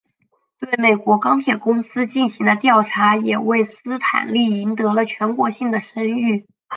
[0.59, 6.47] 对美国钢铁公司进行的调查也为斯坦利赢得了全国性的声誉。